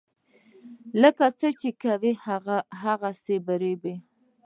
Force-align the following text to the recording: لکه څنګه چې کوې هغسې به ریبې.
لکه 1.01 1.25
څنګه 1.39 1.57
چې 1.59 1.69
کوې 1.81 2.11
هغسې 2.81 3.37
به 3.45 3.53
ریبې. 3.61 3.95